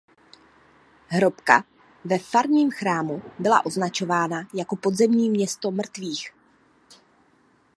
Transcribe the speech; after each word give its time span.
Hrobka 1.07 1.63
ve 2.05 2.19
farním 2.19 2.71
chrámu 2.71 3.21
byla 3.39 3.65
označována 3.65 4.47
jako 4.53 4.75
podzemní 4.75 5.29
město 5.29 5.71
mrtvých. 5.71 6.33